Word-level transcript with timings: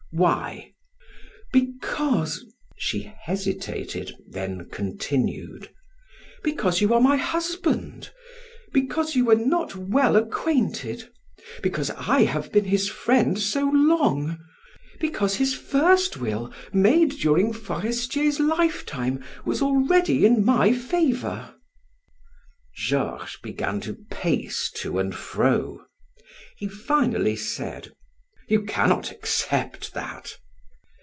"Why?" 0.13 0.73
"Because," 1.53 2.43
she 2.75 3.13
hesitated, 3.21 4.13
then 4.27 4.67
continued: 4.69 5.69
"Because 6.43 6.81
you 6.81 6.93
are 6.93 6.99
my 6.99 7.15
husband; 7.15 8.11
because 8.73 9.15
you 9.15 9.23
were 9.23 9.37
not 9.37 9.73
well 9.77 10.17
acquainted; 10.17 11.09
because 11.63 11.91
I 11.91 12.23
have 12.23 12.51
been 12.51 12.65
his 12.65 12.89
friend 12.89 13.39
so 13.39 13.69
long; 13.73 14.37
because 14.99 15.35
his 15.37 15.53
first 15.55 16.17
will, 16.17 16.51
made 16.73 17.11
during 17.11 17.53
Forestier's 17.53 18.37
lifetime, 18.41 19.23
was 19.45 19.61
already 19.61 20.25
in 20.25 20.43
my 20.43 20.73
favor." 20.73 21.55
Georges 22.75 23.37
began 23.41 23.79
to 23.79 23.95
pace 24.11 24.69
to 24.75 24.99
and 24.99 25.15
fro. 25.15 25.85
He 26.57 26.67
finally 26.67 27.37
said: 27.37 27.93
"You 28.49 28.63
cannot 28.65 29.11
accept 29.11 29.93
that." 29.93 30.35